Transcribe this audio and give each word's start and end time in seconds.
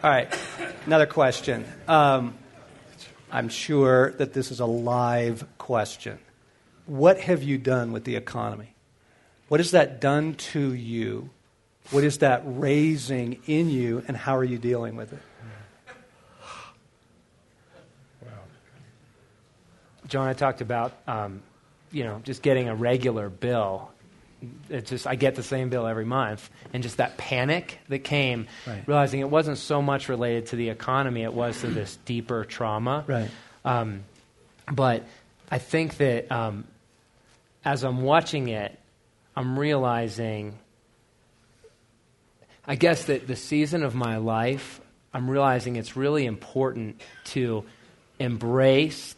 All 0.00 0.08
right, 0.08 0.32
another 0.86 1.06
question. 1.06 1.64
Um, 1.88 2.38
I'm 3.32 3.48
sure 3.48 4.12
that 4.12 4.32
this 4.32 4.52
is 4.52 4.60
a 4.60 4.64
live 4.64 5.44
question. 5.58 6.20
What 6.86 7.18
have 7.18 7.42
you 7.42 7.58
done 7.58 7.90
with 7.90 8.04
the 8.04 8.14
economy? 8.14 8.76
What 9.48 9.58
has 9.58 9.72
that 9.72 10.00
done 10.00 10.34
to 10.52 10.72
you? 10.72 11.30
What 11.90 12.04
is 12.04 12.18
that 12.18 12.42
raising 12.44 13.42
in 13.48 13.70
you, 13.70 14.04
and 14.06 14.16
how 14.16 14.36
are 14.36 14.44
you 14.44 14.56
dealing 14.56 14.94
with 14.94 15.12
it? 15.12 15.22
Wow. 18.22 18.28
John, 20.06 20.28
I 20.28 20.32
talked 20.32 20.60
about, 20.60 20.92
um, 21.08 21.42
you 21.90 22.04
know, 22.04 22.20
just 22.22 22.42
getting 22.42 22.68
a 22.68 22.74
regular 22.76 23.28
bill 23.28 23.90
it's 24.68 24.90
just 24.90 25.06
I 25.06 25.14
get 25.14 25.34
the 25.34 25.42
same 25.42 25.68
bill 25.68 25.86
every 25.86 26.04
month, 26.04 26.48
and 26.72 26.82
just 26.82 26.98
that 26.98 27.16
panic 27.16 27.78
that 27.88 28.00
came, 28.00 28.46
right. 28.66 28.82
realizing 28.86 29.20
it 29.20 29.30
wasn't 29.30 29.58
so 29.58 29.82
much 29.82 30.08
related 30.08 30.46
to 30.46 30.56
the 30.56 30.68
economy, 30.68 31.22
it 31.22 31.32
was 31.32 31.60
to 31.60 31.66
this 31.66 31.98
deeper 32.04 32.44
trauma. 32.44 33.04
Right. 33.06 33.30
Um, 33.64 34.04
but 34.70 35.04
I 35.50 35.58
think 35.58 35.96
that 35.98 36.30
um, 36.30 36.64
as 37.64 37.84
I'm 37.84 38.02
watching 38.02 38.48
it, 38.48 38.78
I'm 39.36 39.58
realizing, 39.58 40.58
I 42.66 42.74
guess 42.74 43.04
that 43.06 43.26
the 43.26 43.36
season 43.36 43.82
of 43.82 43.94
my 43.94 44.18
life, 44.18 44.80
I'm 45.12 45.30
realizing 45.30 45.76
it's 45.76 45.96
really 45.96 46.26
important 46.26 47.00
to 47.26 47.64
embrace 48.18 49.16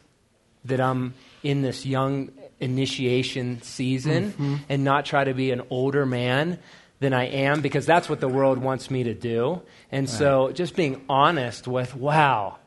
that 0.64 0.80
I'm 0.80 1.14
in 1.42 1.62
this 1.62 1.86
young 1.86 2.30
initiation 2.60 3.62
season 3.62 4.32
mm-hmm. 4.32 4.56
and 4.68 4.84
not 4.84 5.04
try 5.06 5.24
to 5.24 5.34
be 5.34 5.50
an 5.50 5.62
older 5.70 6.06
man 6.06 6.58
than 7.00 7.14
I 7.14 7.26
am 7.28 7.62
because 7.62 7.86
that's 7.86 8.08
what 8.08 8.20
the 8.20 8.28
world 8.28 8.58
wants 8.58 8.90
me 8.90 9.04
to 9.04 9.14
do. 9.14 9.62
And 9.90 10.06
right. 10.06 10.18
so 10.18 10.52
just 10.52 10.76
being 10.76 11.02
honest 11.08 11.66
with, 11.66 11.96
wow, 11.96 12.58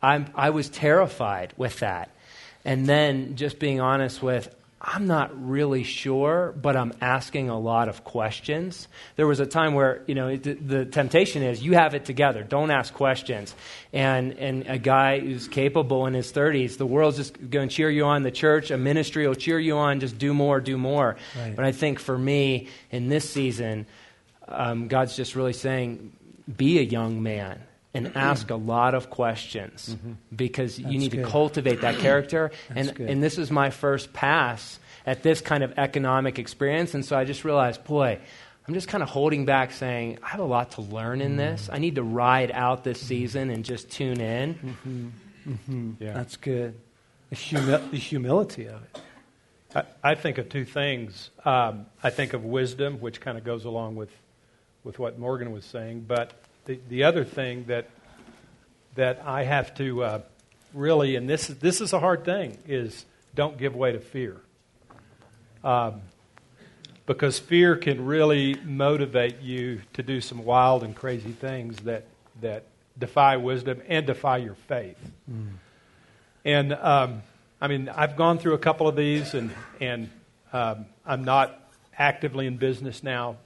I'm, 0.00 0.26
I 0.34 0.50
was 0.50 0.68
terrified 0.68 1.52
with 1.56 1.80
that. 1.80 2.10
And 2.64 2.86
then 2.86 3.36
just 3.36 3.58
being 3.58 3.80
honest 3.80 4.22
with, 4.22 4.54
I'm 4.86 5.06
not 5.06 5.30
really 5.42 5.82
sure, 5.82 6.54
but 6.60 6.76
I'm 6.76 6.92
asking 7.00 7.48
a 7.48 7.58
lot 7.58 7.88
of 7.88 8.04
questions. 8.04 8.86
There 9.16 9.26
was 9.26 9.40
a 9.40 9.46
time 9.46 9.72
where, 9.72 10.02
you 10.06 10.14
know, 10.14 10.36
the, 10.36 10.52
the, 10.52 10.84
temptation 10.84 11.42
is 11.42 11.62
you 11.62 11.72
have 11.72 11.94
it 11.94 12.04
together, 12.04 12.42
don't 12.42 12.70
ask 12.70 12.92
questions. 12.92 13.54
And, 13.94 14.34
and 14.34 14.66
a 14.68 14.76
guy 14.76 15.20
who's 15.20 15.48
capable 15.48 16.06
in 16.06 16.12
his 16.12 16.30
30s, 16.32 16.76
the 16.76 16.84
world's 16.84 17.16
just 17.16 17.50
going 17.50 17.70
to 17.70 17.74
cheer 17.74 17.88
you 17.88 18.04
on, 18.04 18.24
the 18.24 18.30
church, 18.30 18.70
a 18.70 18.76
ministry 18.76 19.26
will 19.26 19.34
cheer 19.34 19.58
you 19.58 19.78
on, 19.78 20.00
just 20.00 20.18
do 20.18 20.34
more, 20.34 20.60
do 20.60 20.76
more. 20.76 21.16
Right. 21.38 21.56
But 21.56 21.64
I 21.64 21.72
think 21.72 21.98
for 21.98 22.18
me, 22.18 22.68
in 22.90 23.08
this 23.08 23.28
season, 23.28 23.86
um, 24.48 24.88
God's 24.88 25.16
just 25.16 25.34
really 25.34 25.54
saying, 25.54 26.12
be 26.54 26.78
a 26.78 26.82
young 26.82 27.22
man 27.22 27.58
and 27.94 28.16
ask 28.16 28.50
a 28.50 28.56
lot 28.56 28.94
of 28.94 29.08
questions 29.08 29.94
mm-hmm. 29.94 30.12
because 30.34 30.76
That's 30.76 30.92
you 30.92 30.98
need 30.98 31.12
good. 31.12 31.24
to 31.24 31.30
cultivate 31.30 31.80
that 31.82 31.98
character. 31.98 32.50
and, 32.74 32.98
and 32.98 33.22
this 33.22 33.38
is 33.38 33.50
my 33.50 33.70
first 33.70 34.12
pass 34.12 34.78
at 35.06 35.22
this 35.22 35.40
kind 35.40 35.62
of 35.62 35.78
economic 35.78 36.38
experience. 36.38 36.94
And 36.94 37.04
so 37.04 37.16
I 37.16 37.24
just 37.24 37.44
realized, 37.44 37.84
boy, 37.84 38.18
I'm 38.66 38.74
just 38.74 38.88
kind 38.88 39.02
of 39.02 39.08
holding 39.08 39.44
back 39.44 39.72
saying, 39.72 40.18
I 40.22 40.28
have 40.28 40.40
a 40.40 40.44
lot 40.44 40.72
to 40.72 40.82
learn 40.82 41.20
in 41.20 41.36
this. 41.36 41.68
I 41.72 41.78
need 41.78 41.94
to 41.96 42.02
ride 42.02 42.50
out 42.50 42.82
this 42.82 42.98
mm-hmm. 42.98 43.08
season 43.08 43.50
and 43.50 43.64
just 43.64 43.90
tune 43.90 44.20
in. 44.20 44.54
Mm-hmm. 44.54 45.08
Mm-hmm. 45.48 45.90
Yeah. 46.00 46.14
That's 46.14 46.36
good. 46.36 46.74
The, 47.30 47.36
humi- 47.36 47.88
the 47.90 47.96
humility 47.96 48.66
of 48.66 48.82
it. 48.82 49.00
I, 49.74 50.10
I, 50.12 50.14
think 50.14 50.38
of 50.38 50.48
two 50.48 50.64
things. 50.64 51.30
Um, 51.44 51.86
I 52.02 52.10
think 52.10 52.32
of 52.32 52.44
wisdom, 52.44 53.00
which 53.00 53.20
kind 53.20 53.36
of 53.36 53.44
goes 53.44 53.64
along 53.64 53.96
with, 53.96 54.10
with 54.82 54.98
what 54.98 55.18
Morgan 55.18 55.52
was 55.52 55.64
saying, 55.64 56.04
but 56.08 56.32
the, 56.64 56.80
the 56.88 57.04
other 57.04 57.24
thing 57.24 57.64
that 57.66 57.88
that 58.94 59.22
I 59.24 59.42
have 59.42 59.74
to 59.76 60.04
uh, 60.04 60.20
really, 60.72 61.16
and 61.16 61.28
this 61.28 61.48
this 61.48 61.80
is 61.80 61.92
a 61.92 62.00
hard 62.00 62.24
thing, 62.24 62.58
is 62.66 63.04
don't 63.34 63.58
give 63.58 63.74
way 63.74 63.92
to 63.92 64.00
fear, 64.00 64.40
um, 65.62 66.02
because 67.06 67.38
fear 67.38 67.76
can 67.76 68.04
really 68.04 68.54
motivate 68.64 69.40
you 69.40 69.82
to 69.94 70.02
do 70.02 70.20
some 70.20 70.44
wild 70.44 70.82
and 70.82 70.94
crazy 70.94 71.32
things 71.32 71.76
that 71.78 72.04
that 72.40 72.64
defy 72.98 73.36
wisdom 73.36 73.82
and 73.88 74.06
defy 74.06 74.36
your 74.36 74.54
faith. 74.54 74.98
Mm. 75.30 75.48
And 76.44 76.72
um, 76.74 77.22
I 77.60 77.68
mean, 77.68 77.88
I've 77.88 78.16
gone 78.16 78.38
through 78.38 78.54
a 78.54 78.58
couple 78.58 78.86
of 78.86 78.96
these, 78.96 79.34
and 79.34 79.50
and 79.80 80.10
um, 80.52 80.86
I'm 81.04 81.24
not 81.24 81.60
actively 81.98 82.46
in 82.46 82.56
business 82.56 83.02
now. 83.02 83.36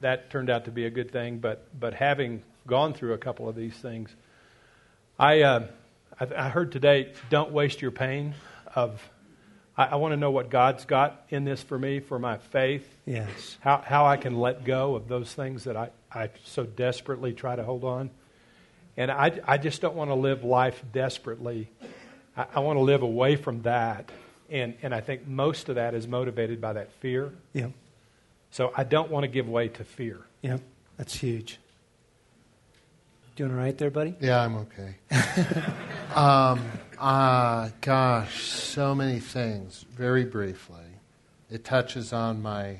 That 0.00 0.30
turned 0.30 0.50
out 0.50 0.66
to 0.66 0.70
be 0.70 0.86
a 0.86 0.90
good 0.90 1.10
thing, 1.10 1.38
but 1.38 1.66
but 1.78 1.94
having 1.94 2.42
gone 2.66 2.92
through 2.92 3.14
a 3.14 3.18
couple 3.18 3.48
of 3.48 3.54
these 3.54 3.74
things. 3.74 4.14
I, 5.18 5.42
uh, 5.42 5.66
I, 6.20 6.26
I, 6.36 6.48
heard 6.48 6.72
today, 6.72 7.12
don't 7.30 7.52
waste 7.52 7.80
your 7.80 7.90
pain. 7.90 8.34
Of, 8.74 9.02
I, 9.76 9.86
I 9.86 9.94
want 9.96 10.12
to 10.12 10.16
know 10.16 10.30
what 10.30 10.50
God's 10.50 10.84
got 10.84 11.24
in 11.30 11.44
this 11.44 11.62
for 11.62 11.78
me, 11.78 12.00
for 12.00 12.18
my 12.18 12.38
faith. 12.38 12.86
Yes. 13.06 13.56
How, 13.60 13.82
how 13.84 14.06
I 14.06 14.16
can 14.16 14.38
let 14.38 14.64
go 14.64 14.94
of 14.94 15.08
those 15.08 15.32
things 15.32 15.64
that 15.64 15.76
I, 15.76 15.90
I 16.12 16.30
so 16.44 16.64
desperately 16.64 17.32
try 17.32 17.56
to 17.56 17.62
hold 17.62 17.84
on. 17.84 18.10
And 18.96 19.10
I, 19.10 19.40
I 19.46 19.58
just 19.58 19.80
don't 19.80 19.94
want 19.94 20.10
to 20.10 20.14
live 20.14 20.44
life 20.44 20.82
desperately. 20.92 21.68
I, 22.36 22.46
I 22.56 22.60
want 22.60 22.76
to 22.76 22.82
live 22.82 23.02
away 23.02 23.36
from 23.36 23.62
that. 23.62 24.10
And, 24.50 24.74
and 24.82 24.94
I 24.94 25.00
think 25.00 25.26
most 25.26 25.68
of 25.68 25.74
that 25.74 25.94
is 25.94 26.06
motivated 26.06 26.60
by 26.60 26.74
that 26.74 26.92
fear. 27.00 27.32
Yeah. 27.52 27.68
So 28.50 28.72
I 28.76 28.84
don't 28.84 29.10
want 29.10 29.24
to 29.24 29.28
give 29.28 29.48
way 29.48 29.68
to 29.68 29.84
fear. 29.84 30.20
Yeah, 30.42 30.58
that's 30.96 31.14
huge. 31.14 31.58
Doing 33.36 33.50
all 33.50 33.58
right 33.58 33.76
there, 33.76 33.90
buddy? 33.90 34.14
Yeah, 34.18 34.40
I'm 34.40 34.56
okay. 34.56 34.94
um, 36.14 36.58
uh, 36.98 37.68
gosh, 37.82 38.50
so 38.50 38.94
many 38.94 39.20
things. 39.20 39.84
Very 39.94 40.24
briefly, 40.24 40.86
it 41.50 41.62
touches 41.62 42.14
on 42.14 42.40
my 42.40 42.78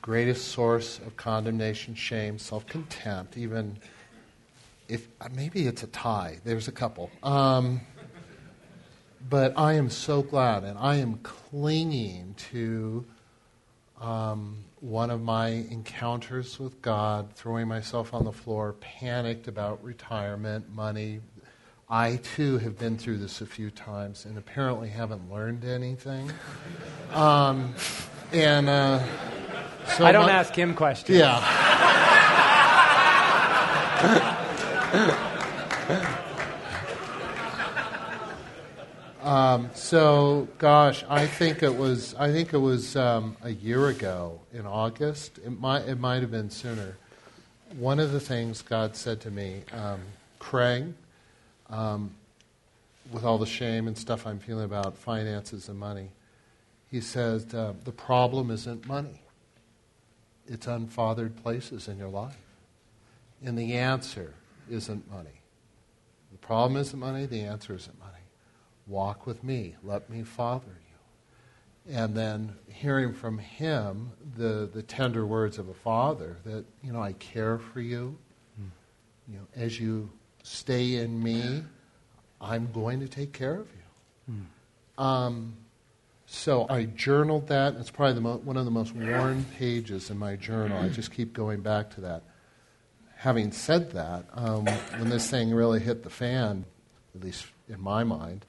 greatest 0.00 0.48
source 0.48 1.00
of 1.00 1.16
condemnation, 1.18 1.94
shame, 1.94 2.38
self 2.38 2.66
contempt, 2.66 3.36
even 3.36 3.76
if 4.88 5.06
uh, 5.20 5.28
maybe 5.34 5.66
it's 5.66 5.82
a 5.82 5.86
tie. 5.88 6.38
There's 6.44 6.68
a 6.68 6.72
couple. 6.72 7.10
Um, 7.22 7.82
but 9.28 9.52
I 9.58 9.74
am 9.74 9.90
so 9.90 10.22
glad, 10.22 10.64
and 10.64 10.78
I 10.78 10.96
am 10.96 11.18
clinging 11.22 12.36
to 12.52 13.04
um, 14.00 14.64
one 14.80 15.10
of 15.10 15.22
my 15.22 15.48
encounters 15.48 16.58
with 16.58 16.82
God, 16.82 17.32
throwing 17.34 17.68
myself 17.68 18.12
on 18.12 18.24
the 18.24 18.32
floor, 18.32 18.74
panicked 18.74 19.48
about 19.48 19.82
retirement, 19.84 20.72
money. 20.74 21.20
I 21.88 22.16
too 22.16 22.58
have 22.58 22.78
been 22.78 22.98
through 22.98 23.18
this 23.18 23.40
a 23.40 23.46
few 23.46 23.70
times 23.70 24.24
and 24.24 24.36
apparently 24.36 24.88
haven't 24.88 25.30
learned 25.32 25.64
anything. 25.64 26.30
Um, 27.12 27.74
and 28.32 28.68
uh, 28.68 28.98
so 29.96 30.04
I 30.04 30.12
don't 30.12 30.26
my, 30.26 30.32
ask 30.32 30.54
him 30.54 30.74
questions. 30.74 31.18
Yeah. 31.18 31.40
Um, 39.24 39.70
so, 39.72 40.48
gosh, 40.58 41.02
I 41.08 41.26
think 41.26 41.62
it 41.62 41.74
was. 41.74 42.14
I 42.16 42.30
think 42.30 42.52
it 42.52 42.58
was 42.58 42.94
um, 42.94 43.38
a 43.42 43.48
year 43.48 43.88
ago 43.88 44.38
in 44.52 44.66
August. 44.66 45.38
It 45.38 45.58
might. 45.58 45.88
It 45.88 45.98
might 45.98 46.20
have 46.20 46.30
been 46.30 46.50
sooner. 46.50 46.98
One 47.78 48.00
of 48.00 48.12
the 48.12 48.20
things 48.20 48.60
God 48.60 48.94
said 48.94 49.22
to 49.22 49.30
me, 49.30 49.62
um, 49.72 50.02
Craig, 50.38 50.92
um, 51.70 52.10
with 53.12 53.24
all 53.24 53.38
the 53.38 53.46
shame 53.46 53.88
and 53.88 53.96
stuff 53.96 54.26
I'm 54.26 54.38
feeling 54.38 54.66
about 54.66 54.94
finances 54.94 55.70
and 55.70 55.78
money, 55.78 56.10
He 56.90 57.00
says 57.00 57.54
uh, 57.54 57.72
the 57.82 57.92
problem 57.92 58.50
isn't 58.50 58.86
money. 58.86 59.22
It's 60.46 60.66
unfathered 60.66 61.34
places 61.42 61.88
in 61.88 61.96
your 61.96 62.10
life, 62.10 62.36
and 63.42 63.58
the 63.58 63.72
answer 63.72 64.34
isn't 64.70 65.10
money. 65.10 65.40
The 66.30 66.38
problem 66.46 66.78
isn't 66.78 67.00
money. 67.00 67.24
The 67.24 67.40
answer 67.40 67.74
isn't 67.74 67.98
money. 67.98 68.13
Walk 68.86 69.26
with 69.26 69.42
me. 69.42 69.76
Let 69.82 70.10
me 70.10 70.22
father 70.22 70.66
you. 70.68 71.94
And 71.96 72.14
then 72.14 72.56
hearing 72.68 73.12
from 73.12 73.38
him 73.38 74.12
the, 74.36 74.68
the 74.72 74.82
tender 74.82 75.26
words 75.26 75.58
of 75.58 75.68
a 75.68 75.74
father 75.74 76.36
that, 76.44 76.64
you 76.82 76.92
know, 76.92 77.02
I 77.02 77.12
care 77.14 77.58
for 77.58 77.80
you. 77.80 78.16
Mm. 78.60 78.70
You 79.28 79.38
know, 79.38 79.46
as 79.54 79.78
you 79.78 80.10
stay 80.42 80.96
in 80.96 81.22
me, 81.22 81.62
I'm 82.40 82.70
going 82.72 83.00
to 83.00 83.08
take 83.08 83.32
care 83.32 83.60
of 83.60 83.68
you. 83.68 84.34
Mm. 84.34 85.02
Um, 85.02 85.56
so 86.26 86.66
I 86.68 86.84
journaled 86.84 87.48
that. 87.48 87.74
It's 87.76 87.90
probably 87.90 88.20
mo- 88.20 88.40
one 88.44 88.56
of 88.56 88.64
the 88.64 88.70
most 88.70 88.94
worn 88.94 89.44
pages 89.58 90.10
in 90.10 90.18
my 90.18 90.36
journal. 90.36 90.78
I 90.78 90.88
just 90.88 91.12
keep 91.12 91.32
going 91.32 91.60
back 91.60 91.90
to 91.94 92.00
that. 92.02 92.22
Having 93.16 93.52
said 93.52 93.92
that, 93.92 94.26
um, 94.32 94.66
when 94.66 95.08
this 95.10 95.30
thing 95.30 95.52
really 95.54 95.80
hit 95.80 96.02
the 96.02 96.10
fan, 96.10 96.64
at 97.14 97.22
least 97.22 97.46
in 97.68 97.80
my 97.80 98.04
mind, 98.04 98.44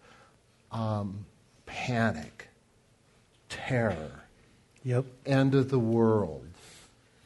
um, 0.75 1.25
panic, 1.65 2.49
terror, 3.49 4.23
yep. 4.83 5.05
end 5.25 5.55
of 5.55 5.69
the 5.69 5.79
world, 5.79 6.45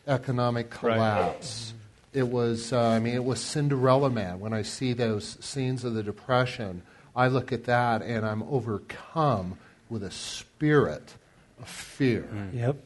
economic 0.07 0.69
collapse, 0.69 1.73
It 2.13 2.27
was, 2.27 2.73
uh, 2.73 2.79
I 2.79 2.99
mean, 2.99 3.15
it 3.15 3.23
was 3.23 3.39
Cinderella 3.39 4.09
Man. 4.09 4.39
When 4.39 4.53
I 4.53 4.61
see 4.61 4.93
those 4.93 5.37
scenes 5.41 5.83
of 5.83 5.93
the 5.93 6.03
Depression, 6.03 6.81
I 7.15 7.27
look 7.27 7.51
at 7.51 7.65
that 7.65 8.01
and 8.01 8.25
I'm 8.25 8.43
overcome 8.43 9.57
with 9.89 10.03
a 10.03 10.11
spirit 10.11 11.13
of 11.59 11.67
fear. 11.67 12.27
Yep. 12.53 12.77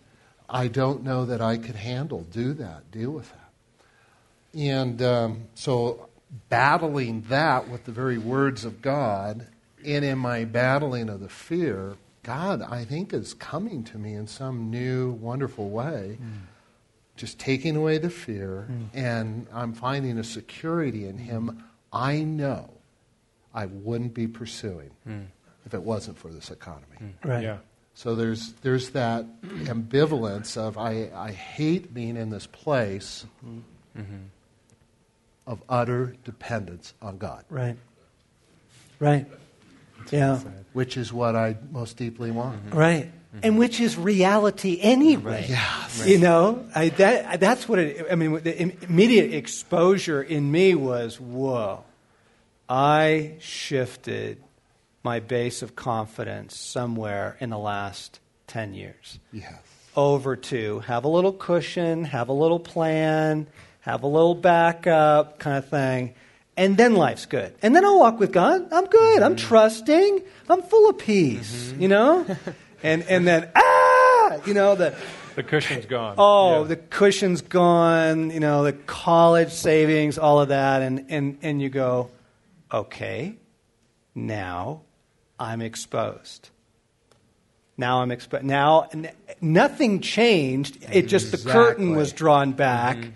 I 0.49 0.67
don't 0.67 1.03
know 1.03 1.25
that 1.25 1.41
I 1.41 1.57
could 1.57 1.75
handle, 1.75 2.25
do 2.31 2.53
that, 2.53 2.91
deal 2.91 3.11
with 3.11 3.29
that. 3.31 4.59
And 4.59 5.01
um, 5.01 5.43
so, 5.55 6.09
battling 6.49 7.21
that 7.29 7.69
with 7.69 7.85
the 7.85 7.91
very 7.91 8.17
words 8.17 8.65
of 8.65 8.81
God, 8.81 9.47
and 9.85 10.05
in 10.05 10.17
my 10.17 10.45
battling 10.45 11.09
of 11.09 11.19
the 11.19 11.29
fear, 11.29 11.95
God, 12.23 12.61
I 12.61 12.85
think, 12.85 13.13
is 13.13 13.33
coming 13.33 13.83
to 13.85 13.97
me 13.97 14.13
in 14.13 14.27
some 14.27 14.69
new, 14.69 15.11
wonderful 15.11 15.69
way. 15.69 16.17
Mm. 16.21 16.41
Just 17.15 17.37
taking 17.37 17.75
away 17.75 17.99
the 17.99 18.09
fear, 18.09 18.67
mm. 18.71 18.87
and 18.93 19.45
I'm 19.53 19.73
finding 19.73 20.17
a 20.17 20.23
security 20.23 21.05
in 21.05 21.17
Him 21.17 21.63
I 21.93 22.23
know 22.23 22.71
I 23.53 23.67
wouldn't 23.67 24.15
be 24.15 24.27
pursuing 24.27 24.89
mm. 25.07 25.27
if 25.65 25.75
it 25.75 25.83
wasn't 25.83 26.17
for 26.17 26.29
this 26.29 26.49
economy. 26.49 27.13
Right. 27.23 27.43
Yeah. 27.43 27.57
So 27.93 28.15
there's, 28.15 28.53
there's 28.63 28.89
that 28.91 29.25
ambivalence 29.43 30.57
of 30.57 30.79
I, 30.79 31.11
I 31.13 31.31
hate 31.31 31.93
being 31.93 32.17
in 32.17 32.31
this 32.31 32.47
place 32.47 33.27
mm-hmm. 33.45 34.01
Mm-hmm. 34.01 34.23
of 35.45 35.61
utter 35.69 36.15
dependence 36.23 36.95
on 36.99 37.19
God. 37.19 37.45
Right. 37.51 37.77
Right. 38.99 39.27
Yeah. 40.11 40.39
Which 40.73 40.97
is 40.97 41.13
what 41.13 41.35
I 41.35 41.57
most 41.71 41.97
deeply 41.97 42.31
want. 42.31 42.65
Mm-hmm. 42.65 42.77
Right. 42.77 43.05
Mm-hmm. 43.05 43.39
And 43.43 43.57
which 43.57 43.79
is 43.79 43.97
reality 43.97 44.79
anyway. 44.81 45.45
Yes. 45.49 45.99
Right. 45.99 46.09
You 46.09 46.19
know, 46.19 46.65
I, 46.75 46.89
that, 46.89 47.39
that's 47.39 47.67
what 47.67 47.79
it, 47.79 48.07
I 48.11 48.15
mean, 48.15 48.33
the 48.43 48.73
immediate 48.85 49.33
exposure 49.33 50.21
in 50.21 50.51
me 50.51 50.75
was, 50.75 51.19
whoa, 51.19 51.83
I 52.69 53.35
shifted 53.39 54.43
my 55.03 55.19
base 55.19 55.61
of 55.61 55.75
confidence 55.75 56.57
somewhere 56.57 57.37
in 57.39 57.49
the 57.49 57.57
last 57.57 58.19
10 58.47 58.73
years. 58.73 59.19
Yes. 59.31 59.53
Over 59.95 60.35
to 60.35 60.79
have 60.79 61.03
a 61.03 61.07
little 61.07 61.33
cushion, 61.33 62.05
have 62.05 62.29
a 62.29 62.33
little 62.33 62.59
plan, 62.59 63.47
have 63.81 64.03
a 64.03 64.07
little 64.07 64.33
backup 64.33 65.39
kind 65.39 65.57
of 65.57 65.67
thing. 65.67 66.15
And 66.55 66.77
then 66.77 66.95
life's 66.95 67.25
good. 67.25 67.55
And 67.61 67.75
then 67.75 67.83
I'll 67.83 67.99
walk 67.99 68.19
with 68.19 68.31
God. 68.31 68.71
I'm 68.71 68.85
good. 68.85 69.15
Mm-hmm. 69.15 69.23
I'm 69.23 69.35
trusting. 69.35 70.21
I'm 70.49 70.61
full 70.61 70.89
of 70.89 70.97
peace, 70.97 71.71
mm-hmm. 71.71 71.81
you 71.81 71.87
know? 71.87 72.25
and, 72.83 73.03
and 73.03 73.27
then, 73.27 73.49
ah, 73.55 74.37
you 74.45 74.53
know, 74.53 74.75
the, 74.75 74.95
the 75.35 75.43
cushion's 75.43 75.87
gone. 75.87 76.15
Oh, 76.17 76.61
yeah. 76.61 76.67
the 76.67 76.75
cushion's 76.75 77.41
gone, 77.41 78.29
you 78.29 78.39
know, 78.39 78.63
the 78.63 78.73
college 78.73 79.51
savings, 79.51 80.17
all 80.17 80.39
of 80.41 80.49
that. 80.49 80.83
And, 80.83 81.05
and, 81.09 81.37
and 81.41 81.61
you 81.61 81.69
go, 81.69 82.11
okay, 82.71 83.35
now 84.13 84.81
I'm 85.39 85.61
exposed. 85.61 86.49
Now 87.77 88.01
I'm 88.01 88.11
exposed. 88.11 88.43
Now 88.43 88.89
n- 88.93 89.11
nothing 89.41 90.01
changed. 90.01 90.85
It 90.91 91.07
just 91.07 91.31
the 91.31 91.49
curtain 91.49 91.95
was 91.95 92.13
drawn 92.13 92.51
back. 92.51 92.97
Mm-hmm. 92.97 93.09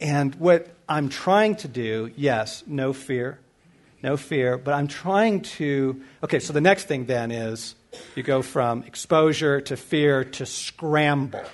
And 0.00 0.34
what 0.36 0.68
I'm 0.88 1.08
trying 1.08 1.56
to 1.56 1.68
do, 1.68 2.12
yes, 2.16 2.62
no 2.66 2.92
fear, 2.92 3.38
no 4.02 4.16
fear, 4.16 4.56
but 4.58 4.74
I'm 4.74 4.88
trying 4.88 5.42
to. 5.42 6.00
Okay, 6.22 6.38
so 6.38 6.52
the 6.52 6.60
next 6.60 6.84
thing 6.84 7.06
then 7.06 7.30
is 7.30 7.74
you 8.14 8.22
go 8.22 8.42
from 8.42 8.84
exposure 8.84 9.60
to 9.62 9.76
fear 9.76 10.24
to 10.24 10.46
scramble. 10.46 11.44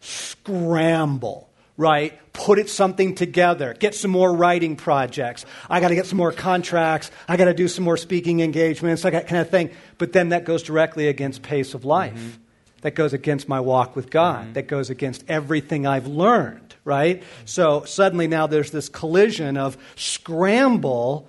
Scramble 0.00 1.46
right? 1.76 2.18
Put 2.32 2.58
it 2.58 2.68
something 2.68 3.14
together. 3.14 3.74
Get 3.78 3.94
some 3.94 4.10
more 4.10 4.32
writing 4.34 4.76
projects. 4.76 5.44
I 5.68 5.80
got 5.80 5.88
to 5.88 5.94
get 5.94 6.06
some 6.06 6.18
more 6.18 6.32
contracts. 6.32 7.10
I 7.28 7.36
got 7.36 7.46
to 7.46 7.54
do 7.54 7.68
some 7.68 7.84
more 7.84 7.96
speaking 7.96 8.40
engagements, 8.40 9.02
that 9.02 9.26
kind 9.26 9.40
of 9.40 9.50
thing. 9.50 9.70
But 9.98 10.12
then 10.12 10.30
that 10.30 10.44
goes 10.44 10.62
directly 10.62 11.08
against 11.08 11.42
pace 11.42 11.74
of 11.74 11.84
life. 11.84 12.14
Mm-hmm. 12.14 12.42
That 12.82 12.94
goes 12.94 13.12
against 13.12 13.48
my 13.48 13.60
walk 13.60 13.96
with 13.96 14.10
God. 14.10 14.44
Mm-hmm. 14.44 14.52
That 14.54 14.68
goes 14.68 14.90
against 14.90 15.24
everything 15.28 15.86
I've 15.86 16.06
learned, 16.06 16.65
right? 16.86 17.22
So 17.44 17.84
suddenly 17.84 18.28
now 18.28 18.46
there's 18.46 18.70
this 18.70 18.88
collision 18.88 19.58
of 19.58 19.76
scramble 19.96 21.28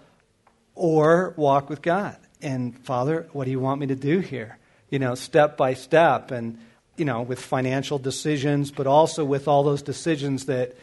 or 0.75 1.33
walk 1.36 1.69
with 1.69 1.81
God. 1.81 2.15
And 2.42 2.77
Father, 2.86 3.27
what 3.33 3.45
do 3.45 3.51
you 3.51 3.59
want 3.59 3.81
me 3.81 3.88
to 3.88 3.95
do 3.95 4.19
here? 4.19 4.57
You 4.89 5.00
know, 5.00 5.15
step 5.15 5.57
by 5.57 5.74
step. 5.74 6.31
And 6.31 6.59
you 6.95 7.06
know, 7.06 7.21
with 7.21 7.39
financial 7.39 8.00
decisions, 8.00 8.71
but 8.71 8.88
also 8.88 9.24
with 9.24 9.48
all 9.48 9.63
those 9.63 9.81
decisions 9.81 10.45
that 10.45 10.75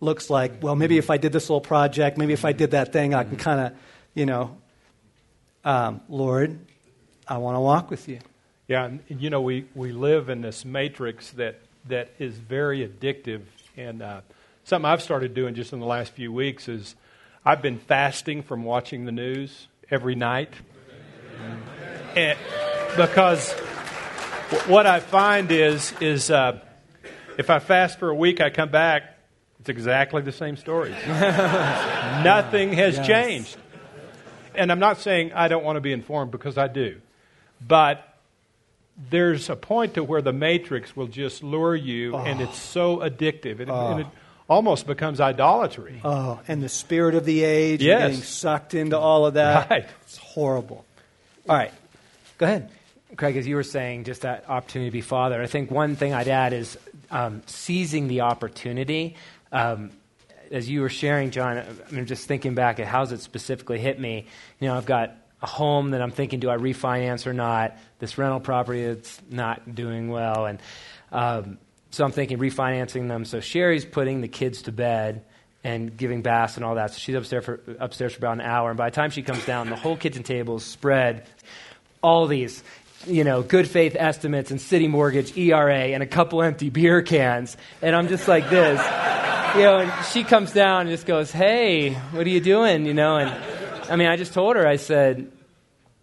looks 0.00 0.30
like, 0.30 0.62
well, 0.62 0.76
maybe 0.76 0.98
if 0.98 1.10
I 1.10 1.16
did 1.16 1.32
this 1.32 1.50
little 1.50 1.60
project, 1.60 2.16
maybe 2.16 2.32
if 2.32 2.44
I 2.44 2.52
did 2.52 2.70
that 2.70 2.92
thing, 2.92 3.12
I 3.12 3.24
can 3.24 3.32
mm-hmm. 3.32 3.42
kind 3.42 3.60
of, 3.60 3.72
you 4.14 4.24
know, 4.26 4.56
um, 5.64 6.00
Lord, 6.08 6.58
I 7.26 7.38
want 7.38 7.56
to 7.56 7.60
walk 7.60 7.90
with 7.90 8.08
you. 8.08 8.20
Yeah, 8.68 8.84
and 8.84 9.02
you 9.08 9.30
know, 9.30 9.40
we, 9.40 9.66
we 9.74 9.92
live 9.92 10.28
in 10.28 10.42
this 10.42 10.64
matrix 10.64 11.30
that, 11.32 11.58
that 11.86 12.10
is 12.18 12.36
very 12.36 12.86
addictive. 12.86 13.42
And 13.78 14.02
uh, 14.02 14.22
something 14.64 14.90
I've 14.90 15.02
started 15.02 15.34
doing 15.34 15.54
just 15.54 15.72
in 15.72 15.78
the 15.78 15.86
last 15.86 16.12
few 16.12 16.32
weeks 16.32 16.66
is 16.66 16.96
I've 17.44 17.62
been 17.62 17.78
fasting 17.78 18.42
from 18.42 18.64
watching 18.64 19.04
the 19.04 19.12
news 19.12 19.68
every 19.88 20.16
night. 20.16 20.52
And 22.16 22.36
because 22.96 23.52
what 24.66 24.88
I 24.88 24.98
find 24.98 25.52
is, 25.52 25.94
is 26.00 26.28
uh, 26.28 26.58
if 27.38 27.50
I 27.50 27.60
fast 27.60 28.00
for 28.00 28.08
a 28.08 28.14
week, 28.16 28.40
I 28.40 28.50
come 28.50 28.70
back, 28.70 29.16
it's 29.60 29.68
exactly 29.68 30.22
the 30.22 30.32
same 30.32 30.56
story. 30.56 30.90
Nothing 31.06 32.72
has 32.72 32.96
yes. 32.96 33.06
changed. 33.06 33.56
And 34.56 34.72
I'm 34.72 34.80
not 34.80 34.98
saying 34.98 35.34
I 35.34 35.46
don't 35.46 35.62
want 35.62 35.76
to 35.76 35.80
be 35.80 35.92
informed 35.92 36.32
because 36.32 36.58
I 36.58 36.66
do. 36.66 37.00
But 37.64 38.07
there's 39.10 39.48
a 39.48 39.56
point 39.56 39.94
to 39.94 40.04
where 40.04 40.22
the 40.22 40.32
matrix 40.32 40.96
will 40.96 41.06
just 41.06 41.42
lure 41.42 41.76
you, 41.76 42.16
oh. 42.16 42.18
and 42.18 42.40
it's 42.40 42.58
so 42.58 42.98
addictive. 42.98 43.60
And, 43.60 43.70
oh. 43.70 43.92
and, 43.92 44.00
it 44.00 44.06
almost 44.48 44.86
becomes 44.86 45.20
idolatry. 45.20 46.00
Oh, 46.02 46.40
and 46.48 46.62
the 46.62 46.68
spirit 46.68 47.14
of 47.14 47.24
the 47.24 47.44
age, 47.44 47.82
yes. 47.82 48.00
getting 48.00 48.22
sucked 48.22 48.74
into 48.74 48.98
all 48.98 49.26
of 49.26 49.34
that. 49.34 49.70
Right. 49.70 49.86
It's 50.02 50.16
horrible. 50.16 50.84
All 51.48 51.56
right. 51.56 51.72
Go 52.38 52.46
ahead. 52.46 52.70
Craig, 53.16 53.36
as 53.36 53.46
you 53.46 53.56
were 53.56 53.62
saying, 53.62 54.04
just 54.04 54.22
that 54.22 54.48
opportunity 54.48 54.90
to 54.90 54.92
be 54.92 55.00
father, 55.00 55.40
I 55.40 55.46
think 55.46 55.70
one 55.70 55.96
thing 55.96 56.12
I'd 56.12 56.28
add 56.28 56.52
is 56.52 56.78
um, 57.10 57.42
seizing 57.46 58.08
the 58.08 58.22
opportunity. 58.22 59.16
Um, 59.50 59.90
as 60.50 60.68
you 60.68 60.82
were 60.82 60.88
sharing, 60.88 61.30
John, 61.30 61.62
I'm 61.90 62.06
just 62.06 62.26
thinking 62.26 62.54
back 62.54 62.80
at 62.80 62.86
how's 62.86 63.12
it 63.12 63.20
specifically 63.20 63.78
hit 63.78 63.98
me. 63.98 64.26
You 64.60 64.68
know, 64.68 64.76
I've 64.76 64.86
got 64.86 65.16
a 65.42 65.46
home 65.46 65.90
that 65.90 66.02
I'm 66.02 66.10
thinking, 66.10 66.40
do 66.40 66.50
I 66.50 66.56
refinance 66.56 67.26
or 67.26 67.32
not? 67.32 67.76
This 67.98 68.18
rental 68.18 68.40
property 68.40 68.86
that's 68.86 69.20
not 69.30 69.74
doing 69.74 70.08
well, 70.08 70.46
and 70.46 70.60
um, 71.12 71.58
so 71.90 72.04
I'm 72.04 72.12
thinking 72.12 72.38
refinancing 72.38 73.08
them. 73.08 73.24
So 73.24 73.40
Sherry's 73.40 73.84
putting 73.84 74.20
the 74.20 74.28
kids 74.28 74.62
to 74.62 74.72
bed 74.72 75.24
and 75.64 75.96
giving 75.96 76.22
baths 76.22 76.56
and 76.56 76.64
all 76.64 76.76
that. 76.76 76.92
So 76.92 76.98
she's 76.98 77.14
upstairs 77.14 77.44
for, 77.44 77.60
upstairs 77.78 78.12
for 78.12 78.18
about 78.18 78.34
an 78.34 78.40
hour, 78.42 78.70
and 78.70 78.76
by 78.76 78.90
the 78.90 78.94
time 78.94 79.10
she 79.10 79.22
comes 79.22 79.44
down, 79.44 79.70
the 79.70 79.76
whole 79.76 79.96
kitchen 79.96 80.22
table 80.22 80.56
is 80.56 80.64
spread 80.64 81.26
all 82.02 82.26
these 82.26 82.62
you 83.06 83.24
know, 83.24 83.42
good 83.42 83.68
faith 83.68 83.96
estimates 83.98 84.50
and 84.50 84.58
Citi 84.58 84.88
mortgage, 84.88 85.36
ERA, 85.36 85.72
and 85.72 86.02
a 86.02 86.06
couple 86.06 86.42
empty 86.42 86.70
beer 86.70 87.02
cans. 87.02 87.56
And 87.80 87.94
I'm 87.94 88.08
just 88.08 88.26
like 88.26 88.50
this. 88.50 88.80
You 89.54 89.62
know, 89.62 89.78
and 89.78 90.06
she 90.06 90.24
comes 90.24 90.52
down 90.52 90.82
and 90.82 90.90
just 90.90 91.06
goes, 91.06 91.30
Hey, 91.30 91.94
what 91.94 92.26
are 92.26 92.30
you 92.30 92.40
doing? 92.40 92.86
You 92.86 92.94
know, 92.94 93.16
and 93.16 93.57
I 93.88 93.96
mean, 93.96 94.08
I 94.08 94.16
just 94.16 94.34
told 94.34 94.56
her, 94.56 94.66
I 94.66 94.76
said, 94.76 95.30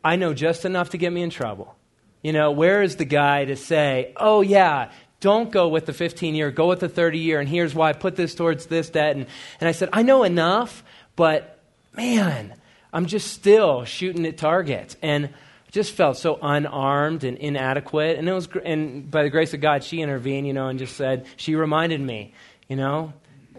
I 0.03 0.15
know 0.15 0.33
just 0.33 0.65
enough 0.65 0.91
to 0.91 0.97
get 0.97 1.11
me 1.11 1.21
in 1.21 1.29
trouble. 1.29 1.75
You 2.21 2.33
know, 2.33 2.51
where 2.51 2.81
is 2.81 2.95
the 2.95 3.05
guy 3.05 3.45
to 3.45 3.55
say, 3.55 4.13
Oh, 4.17 4.41
yeah, 4.41 4.91
don't 5.19 5.51
go 5.51 5.67
with 5.67 5.85
the 5.85 5.93
15 5.93 6.35
year, 6.35 6.51
go 6.51 6.67
with 6.67 6.79
the 6.79 6.89
30 6.89 7.19
year, 7.19 7.39
and 7.39 7.47
here's 7.47 7.73
why, 7.73 7.93
put 7.93 8.15
this 8.15 8.35
towards 8.35 8.65
this, 8.67 8.89
that. 8.91 9.15
And, 9.15 9.27
and 9.59 9.69
I 9.69 9.71
said, 9.71 9.89
I 9.93 10.01
know 10.01 10.23
enough, 10.23 10.83
but 11.15 11.59
man, 11.93 12.55
I'm 12.91 13.05
just 13.05 13.31
still 13.31 13.85
shooting 13.85 14.25
at 14.25 14.37
targets. 14.37 14.97
And 15.01 15.29
just 15.75 15.91
felt 15.91 16.15
so 16.15 16.39
unarmed 16.41 17.25
and 17.25 17.37
inadequate. 17.37 18.17
And 18.17 18.29
it 18.29 18.31
was, 18.31 18.47
and 18.63 19.11
by 19.11 19.23
the 19.23 19.29
grace 19.29 19.53
of 19.53 19.59
God, 19.59 19.83
she 19.83 20.01
intervened, 20.01 20.47
you 20.47 20.53
know, 20.53 20.69
and 20.69 20.79
just 20.79 20.95
said, 20.95 21.25
she 21.35 21.55
reminded 21.55 21.99
me, 21.99 22.33
you 22.69 22.77
know, 22.77 23.11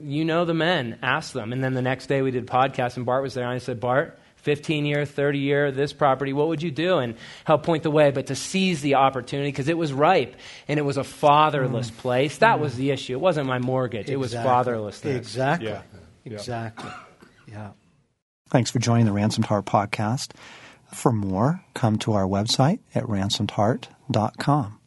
you 0.03 0.25
know 0.25 0.45
the 0.45 0.55
men, 0.55 0.99
ask 1.03 1.33
them. 1.33 1.53
And 1.53 1.63
then 1.63 1.75
the 1.75 1.83
next 1.83 2.07
day 2.07 2.23
we 2.23 2.31
did 2.31 2.45
a 2.45 2.47
podcast, 2.47 2.97
and 2.97 3.07
Bart 3.07 3.23
was 3.23 3.35
there, 3.35 3.45
and 3.45 3.53
I 3.53 3.59
said, 3.59 3.81
Bart, 3.81 4.19
15 4.47 4.87
year, 4.87 5.05
30 5.05 5.39
year, 5.41 5.73
this 5.73 5.93
property, 5.93 6.33
what 6.33 6.49
would 6.49 6.63
you 6.63 6.71
do? 6.71 6.99
And 6.99 7.17
help 7.45 7.65
point 7.65 7.83
the 7.83 7.91
way, 7.91 8.13
but 8.13 8.29
to 8.29 8.37
seize 8.37 8.81
the 8.81 8.95
opportunity 8.95 9.49
because 9.49 9.69
it 9.69 9.77
was 9.77 9.93
ripe 9.93 10.37
and 10.69 10.79
it 10.79 10.83
was 10.83 10.97
a 10.97 11.05
fatherless 11.05 11.91
mm. 11.91 11.97
place. 11.99 12.39
That 12.39 12.59
mm. 12.59 12.61
was 12.61 12.77
the 12.77 12.93
issue. 12.93 13.15
It 13.15 13.21
wasn't 13.21 13.49
my 13.49 13.59
mortgage, 13.59 14.09
exactly. 14.09 14.15
it 14.15 14.19
was 14.19 14.35
fatherlessness. 14.35 15.17
Exactly. 15.17 15.69
Yeah. 15.69 15.83
Exactly. 16.25 16.91
Yeah. 17.49 17.71
Thanks 18.49 18.71
for 18.71 18.79
joining 18.79 19.07
the 19.07 19.13
Ransomed 19.13 19.47
Heart 19.47 19.67
podcast. 19.67 20.31
For 20.93 21.11
more, 21.11 21.65
come 21.75 21.99
to 21.99 22.13
our 22.13 22.25
website 22.25 22.79
at 22.95 23.05
ransomedheart.com. 23.05 24.79